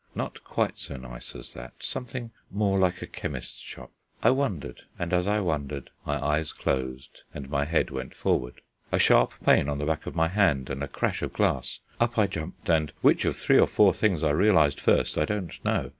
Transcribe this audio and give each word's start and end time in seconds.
Not 0.15 0.43
quite 0.43 0.79
so 0.79 0.97
nice 0.97 1.35
as 1.35 1.53
that; 1.53 1.73
something 1.77 2.31
more 2.49 2.79
like 2.79 3.03
a 3.03 3.05
chemist's 3.05 3.59
shop. 3.61 3.91
I 4.23 4.31
wondered: 4.31 4.81
and 4.97 5.13
as 5.13 5.27
I 5.27 5.39
wondered, 5.41 5.91
my 6.07 6.19
eyes 6.25 6.53
closed 6.53 7.21
and 7.35 7.47
my 7.51 7.65
head 7.65 7.91
went 7.91 8.15
forward. 8.15 8.61
A 8.91 8.97
sharp 8.97 9.31
pain 9.45 9.69
on 9.69 9.77
the 9.77 9.85
back 9.85 10.07
of 10.07 10.15
my 10.15 10.29
hand, 10.29 10.71
and 10.71 10.81
a 10.81 10.87
crash 10.87 11.21
of 11.21 11.33
glass! 11.33 11.81
Up 11.99 12.17
I 12.17 12.25
jumped, 12.25 12.67
and 12.67 12.91
which 13.01 13.25
of 13.25 13.37
three 13.37 13.59
or 13.59 13.67
four 13.67 13.93
things 13.93 14.23
I 14.23 14.31
realized 14.31 14.79
first 14.79 15.19
I 15.19 15.25
don't 15.25 15.63
know 15.63 15.81
now. 15.83 15.89